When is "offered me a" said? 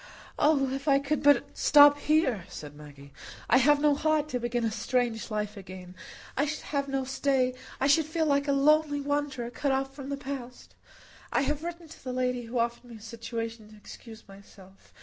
12.57-12.99